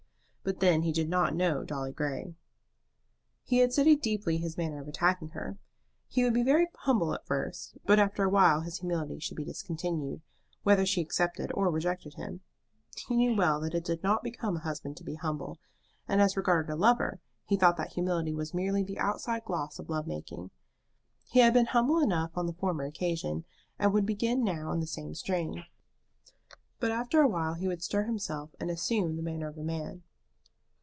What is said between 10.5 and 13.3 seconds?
whether she accepted or rejected him. He